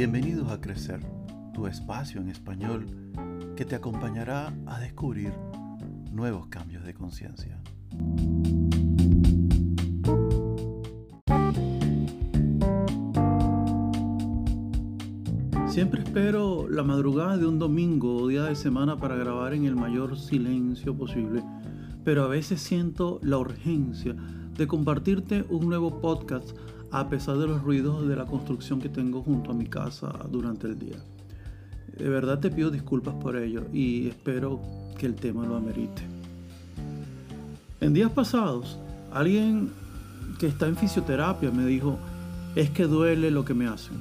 Bienvenidos 0.00 0.50
a 0.50 0.62
Crecer, 0.62 1.00
tu 1.52 1.66
espacio 1.66 2.22
en 2.22 2.30
español 2.30 2.86
que 3.54 3.66
te 3.66 3.74
acompañará 3.74 4.50
a 4.64 4.80
descubrir 4.80 5.30
nuevos 6.10 6.46
cambios 6.46 6.86
de 6.86 6.94
conciencia. 6.94 7.60
Siempre 15.68 16.00
espero 16.02 16.66
la 16.66 16.82
madrugada 16.82 17.36
de 17.36 17.46
un 17.46 17.58
domingo 17.58 18.22
o 18.22 18.28
día 18.28 18.44
de 18.44 18.54
semana 18.54 18.96
para 18.96 19.16
grabar 19.16 19.52
en 19.52 19.66
el 19.66 19.76
mayor 19.76 20.18
silencio 20.18 20.96
posible, 20.96 21.42
pero 22.04 22.24
a 22.24 22.28
veces 22.28 22.62
siento 22.62 23.20
la 23.22 23.36
urgencia 23.36 24.16
de 24.56 24.66
compartirte 24.66 25.44
un 25.50 25.68
nuevo 25.68 26.00
podcast 26.00 26.56
a 26.92 27.08
pesar 27.08 27.38
de 27.38 27.46
los 27.46 27.62
ruidos 27.62 28.06
de 28.08 28.16
la 28.16 28.26
construcción 28.26 28.80
que 28.80 28.88
tengo 28.88 29.22
junto 29.22 29.50
a 29.50 29.54
mi 29.54 29.66
casa 29.66 30.12
durante 30.30 30.66
el 30.66 30.78
día. 30.78 30.96
De 31.96 32.08
verdad 32.08 32.40
te 32.40 32.50
pido 32.50 32.70
disculpas 32.70 33.14
por 33.14 33.36
ello 33.36 33.64
y 33.72 34.08
espero 34.08 34.60
que 34.98 35.06
el 35.06 35.14
tema 35.14 35.46
lo 35.46 35.56
amerite. 35.56 36.02
En 37.80 37.94
días 37.94 38.10
pasados, 38.10 38.78
alguien 39.12 39.70
que 40.38 40.46
está 40.46 40.66
en 40.66 40.76
fisioterapia 40.76 41.50
me 41.50 41.64
dijo, 41.64 41.98
es 42.54 42.70
que 42.70 42.84
duele 42.84 43.30
lo 43.30 43.44
que 43.44 43.54
me 43.54 43.66
hacen. 43.66 43.96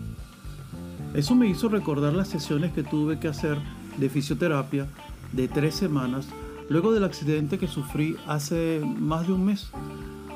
Eso 1.14 1.36
me 1.36 1.48
hizo 1.48 1.70
recordar 1.70 2.14
las 2.14 2.28
sesiones 2.28 2.72
que 2.72 2.84
tuve 2.84 3.20
que 3.20 3.28
hacer 3.28 3.58
de 3.98 4.10
fisioterapia 4.10 4.88
de 5.34 5.48
tres 5.48 5.76
semanas 5.76 6.28
luego 6.70 6.92
del 6.92 7.04
accidente 7.04 7.58
que 7.58 7.68
sufrí 7.68 8.16
hace 8.28 8.82
más 9.00 9.28
de 9.28 9.34
un 9.34 9.46
mes 9.46 9.70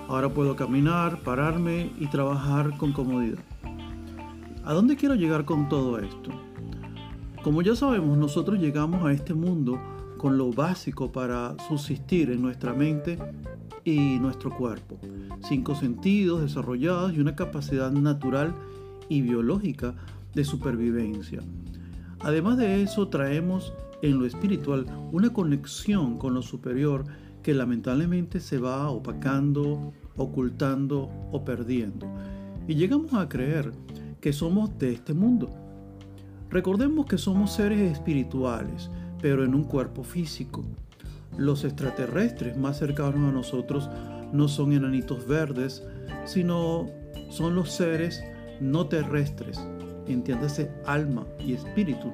Ahora 0.07 0.29
puedo 0.29 0.55
caminar, 0.55 1.21
pararme 1.21 1.91
y 1.97 2.07
trabajar 2.07 2.77
con 2.77 2.91
comodidad. 2.91 3.39
¿A 4.65 4.73
dónde 4.73 4.95
quiero 4.95 5.15
llegar 5.15 5.45
con 5.45 5.69
todo 5.69 5.97
esto? 5.97 6.29
Como 7.43 7.61
ya 7.61 7.75
sabemos, 7.75 8.17
nosotros 8.17 8.59
llegamos 8.59 9.05
a 9.05 9.11
este 9.11 9.33
mundo 9.33 9.79
con 10.17 10.37
lo 10.37 10.51
básico 10.51 11.11
para 11.11 11.55
subsistir 11.67 12.31
en 12.31 12.41
nuestra 12.41 12.73
mente 12.73 13.17
y 13.83 14.19
nuestro 14.19 14.55
cuerpo. 14.55 14.99
Cinco 15.41 15.75
sentidos 15.75 16.41
desarrollados 16.41 17.13
y 17.13 17.19
una 17.19 17.35
capacidad 17.35 17.91
natural 17.91 18.53
y 19.09 19.21
biológica 19.21 19.95
de 20.33 20.45
supervivencia. 20.45 21.41
Además 22.19 22.57
de 22.57 22.81
eso, 22.83 23.07
traemos 23.09 23.73
en 24.01 24.19
lo 24.19 24.25
espiritual 24.25 24.85
una 25.11 25.31
conexión 25.31 26.17
con 26.17 26.33
lo 26.33 26.41
superior 26.41 27.05
que 27.43 27.53
lamentablemente 27.53 28.39
se 28.39 28.57
va 28.57 28.89
opacando, 28.89 29.93
ocultando 30.15 31.09
o 31.31 31.43
perdiendo. 31.43 32.07
Y 32.67 32.75
llegamos 32.75 33.13
a 33.13 33.27
creer 33.27 33.73
que 34.21 34.31
somos 34.31 34.77
de 34.79 34.93
este 34.93 35.13
mundo. 35.13 35.49
Recordemos 36.49 37.05
que 37.05 37.17
somos 37.17 37.51
seres 37.51 37.91
espirituales, 37.91 38.89
pero 39.21 39.43
en 39.43 39.53
un 39.53 39.65
cuerpo 39.65 40.03
físico. 40.03 40.63
Los 41.37 41.65
extraterrestres 41.65 42.57
más 42.57 42.77
cercanos 42.77 43.29
a 43.29 43.33
nosotros 43.33 43.89
no 44.31 44.47
son 44.47 44.71
enanitos 44.71 45.27
verdes, 45.27 45.83
sino 46.25 46.87
son 47.29 47.55
los 47.55 47.71
seres 47.71 48.23
no 48.61 48.87
terrestres, 48.87 49.59
entiéndase 50.07 50.71
alma 50.85 51.25
y 51.39 51.53
espíritu, 51.53 52.13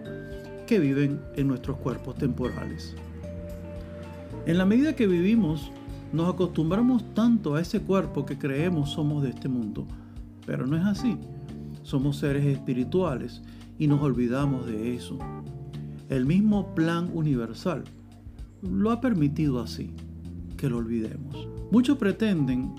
que 0.66 0.80
viven 0.80 1.22
en 1.36 1.48
nuestros 1.48 1.78
cuerpos 1.78 2.16
temporales. 2.16 2.96
En 4.50 4.58
la 4.58 4.66
medida 4.66 4.95
que 4.95 5.05
vivimos, 5.05 5.69
nos 6.11 6.33
acostumbramos 6.33 7.14
tanto 7.14 7.53
a 7.53 7.61
ese 7.61 7.81
cuerpo 7.81 8.25
que 8.25 8.39
creemos 8.39 8.89
somos 8.89 9.22
de 9.22 9.30
este 9.30 9.47
mundo, 9.47 9.86
pero 10.47 10.66
no 10.66 10.75
es 10.75 10.83
así. 10.86 11.19
Somos 11.83 12.17
seres 12.17 12.44
espirituales 12.45 13.44
y 13.77 13.86
nos 13.86 14.02
olvidamos 14.02 14.66
de 14.66 14.95
eso. 14.95 15.20
El 16.09 16.25
mismo 16.25 16.73
plan 16.73 17.11
universal 17.14 17.83
lo 18.64 18.89
ha 18.89 18.99
permitido 18.99 19.61
así, 19.61 19.92
que 20.58 20.67
lo 20.67 20.77
olvidemos. 20.77 21.48
Muchos 21.70 21.99
pretenden 21.99 22.73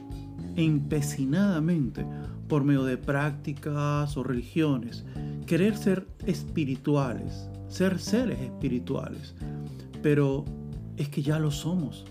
empecinadamente, 0.56 2.04
por 2.48 2.64
medio 2.64 2.82
de 2.82 2.96
prácticas 2.96 4.16
o 4.16 4.24
religiones, 4.24 5.04
querer 5.46 5.76
ser 5.76 6.08
espirituales, 6.26 7.48
ser 7.68 8.00
seres 8.00 8.40
espirituales, 8.40 9.36
pero 10.02 10.44
es 11.00 11.08
que 11.08 11.22
ya 11.22 11.38
lo 11.38 11.50
somos. 11.50 12.04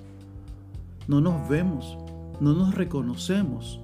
No 1.08 1.22
nos 1.22 1.48
vemos, 1.48 1.96
no 2.42 2.54
nos 2.54 2.74
reconocemos 2.74 3.80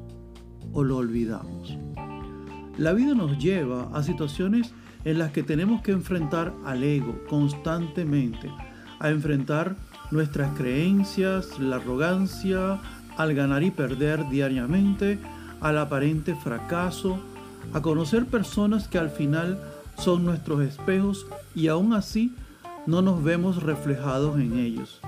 o 0.73 0.83
lo 0.83 0.97
olvidamos. 0.97 1.77
La 2.79 2.91
vida 2.91 3.13
nos 3.13 3.37
lleva 3.37 3.87
a 3.93 4.01
situaciones 4.01 4.73
en 5.03 5.19
las 5.19 5.31
que 5.31 5.43
tenemos 5.43 5.83
que 5.83 5.91
enfrentar 5.91 6.55
al 6.65 6.83
ego 6.83 7.23
constantemente, 7.29 8.49
a 8.99 9.11
enfrentar 9.11 9.75
nuestras 10.09 10.57
creencias, 10.57 11.59
la 11.59 11.75
arrogancia, 11.75 12.81
al 13.15 13.35
ganar 13.35 13.61
y 13.61 13.69
perder 13.69 14.27
diariamente, 14.29 15.19
al 15.61 15.77
aparente 15.77 16.35
fracaso, 16.35 17.19
a 17.73 17.81
conocer 17.81 18.25
personas 18.25 18.87
que 18.87 18.97
al 18.97 19.11
final 19.11 19.59
son 19.99 20.25
nuestros 20.25 20.61
espejos 20.61 21.27
y 21.53 21.67
aún 21.67 21.93
así 21.93 22.33
no 22.87 23.01
nos 23.01 23.23
vemos 23.23 23.63
reflejados 23.63 24.39
en 24.39 24.57
ellos. 24.57 24.99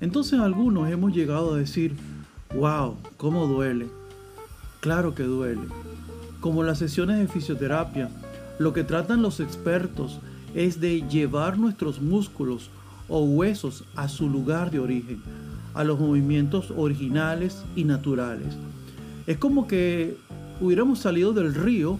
Entonces 0.00 0.40
algunos 0.40 0.90
hemos 0.90 1.12
llegado 1.12 1.54
a 1.54 1.58
decir, 1.58 1.94
wow, 2.54 2.96
¿cómo 3.16 3.46
duele? 3.46 3.88
Claro 4.80 5.14
que 5.14 5.24
duele. 5.24 5.62
Como 6.40 6.62
las 6.62 6.78
sesiones 6.78 7.18
de 7.18 7.28
fisioterapia, 7.28 8.08
lo 8.58 8.72
que 8.72 8.84
tratan 8.84 9.22
los 9.22 9.40
expertos 9.40 10.20
es 10.54 10.80
de 10.80 11.02
llevar 11.08 11.58
nuestros 11.58 12.00
músculos 12.00 12.70
o 13.08 13.24
huesos 13.24 13.84
a 13.96 14.08
su 14.08 14.28
lugar 14.28 14.70
de 14.70 14.78
origen, 14.78 15.22
a 15.74 15.84
los 15.84 15.98
movimientos 15.98 16.72
originales 16.76 17.64
y 17.76 17.84
naturales. 17.84 18.56
Es 19.26 19.36
como 19.36 19.66
que 19.66 20.16
hubiéramos 20.60 21.00
salido 21.00 21.32
del 21.32 21.54
río, 21.54 21.98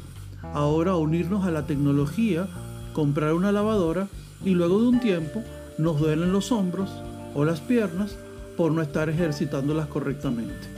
ahora 0.54 0.92
a 0.92 0.96
unirnos 0.96 1.44
a 1.44 1.50
la 1.50 1.66
tecnología, 1.66 2.48
comprar 2.92 3.34
una 3.34 3.52
lavadora 3.52 4.08
y 4.44 4.50
luego 4.50 4.80
de 4.80 4.88
un 4.88 5.00
tiempo 5.00 5.42
nos 5.78 5.98
duelen 6.00 6.32
los 6.32 6.52
hombros 6.52 6.90
o 7.34 7.44
las 7.44 7.60
piernas 7.60 8.16
por 8.56 8.72
no 8.72 8.82
estar 8.82 9.08
ejercitándolas 9.08 9.86
correctamente. 9.86 10.68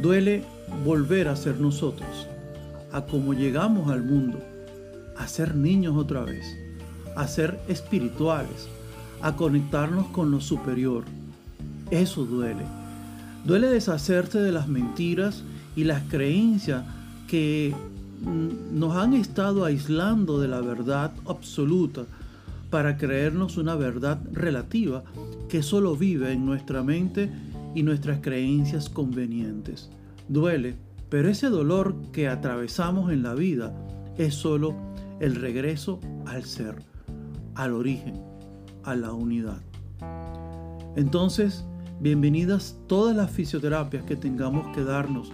Duele 0.00 0.44
volver 0.84 1.28
a 1.28 1.36
ser 1.36 1.60
nosotros, 1.60 2.28
a 2.92 3.02
como 3.02 3.34
llegamos 3.34 3.90
al 3.90 4.02
mundo, 4.02 4.38
a 5.16 5.26
ser 5.26 5.56
niños 5.56 5.96
otra 5.96 6.22
vez, 6.22 6.46
a 7.16 7.26
ser 7.26 7.58
espirituales, 7.68 8.68
a 9.20 9.34
conectarnos 9.34 10.06
con 10.08 10.30
lo 10.30 10.40
superior. 10.40 11.04
Eso 11.90 12.24
duele. 12.24 12.64
Duele 13.44 13.68
deshacerse 13.68 14.40
de 14.40 14.52
las 14.52 14.68
mentiras 14.68 15.42
y 15.74 15.84
las 15.84 16.02
creencias 16.04 16.84
que 17.26 17.74
mm, 18.22 18.78
nos 18.78 18.96
han 18.96 19.14
estado 19.14 19.64
aislando 19.64 20.38
de 20.38 20.48
la 20.48 20.60
verdad 20.60 21.12
absoluta 21.26 22.04
para 22.70 22.96
creernos 22.96 23.56
una 23.56 23.74
verdad 23.76 24.20
relativa 24.32 25.04
que 25.48 25.62
solo 25.62 25.96
vive 25.96 26.32
en 26.32 26.44
nuestra 26.44 26.82
mente 26.82 27.30
y 27.74 27.82
nuestras 27.82 28.20
creencias 28.20 28.88
convenientes. 28.88 29.90
Duele, 30.28 30.76
pero 31.08 31.28
ese 31.28 31.48
dolor 31.48 31.96
que 32.12 32.28
atravesamos 32.28 33.10
en 33.12 33.22
la 33.22 33.34
vida 33.34 33.74
es 34.18 34.34
solo 34.34 34.74
el 35.20 35.36
regreso 35.36 36.00
al 36.26 36.44
ser, 36.44 36.76
al 37.54 37.72
origen, 37.72 38.20
a 38.84 38.94
la 38.94 39.12
unidad. 39.12 39.60
Entonces, 40.96 41.64
bienvenidas 42.00 42.78
todas 42.86 43.16
las 43.16 43.30
fisioterapias 43.30 44.04
que 44.04 44.16
tengamos 44.16 44.74
que 44.74 44.84
darnos, 44.84 45.32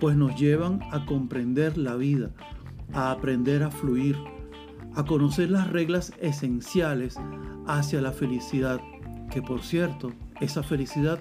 pues 0.00 0.16
nos 0.16 0.38
llevan 0.38 0.80
a 0.90 1.06
comprender 1.06 1.78
la 1.78 1.94
vida, 1.96 2.30
a 2.92 3.10
aprender 3.10 3.62
a 3.62 3.70
fluir, 3.70 4.16
a 4.94 5.04
conocer 5.04 5.50
las 5.50 5.70
reglas 5.70 6.12
esenciales 6.20 7.16
hacia 7.66 8.00
la 8.00 8.12
felicidad, 8.12 8.80
que 9.30 9.42
por 9.42 9.62
cierto, 9.62 10.12
esa 10.40 10.62
felicidad 10.62 11.18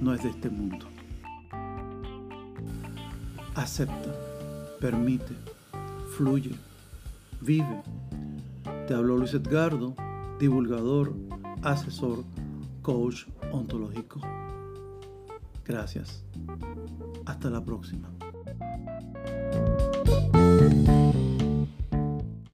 no 0.00 0.14
es 0.14 0.22
de 0.22 0.30
este 0.30 0.50
mundo. 0.50 0.86
Acepta, 3.54 4.12
permite, 4.80 5.34
fluye, 6.16 6.54
vive. 7.40 7.82
Te 8.86 8.94
habló 8.94 9.16
Luis 9.16 9.34
Edgardo, 9.34 9.94
divulgador, 10.38 11.14
asesor, 11.62 12.24
coach 12.82 13.24
ontológico. 13.50 14.20
Gracias. 15.64 16.22
Hasta 17.24 17.50
la 17.50 17.64
próxima. 17.64 18.08